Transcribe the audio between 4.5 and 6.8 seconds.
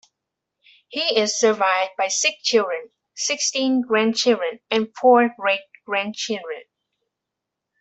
and four great grandchildren.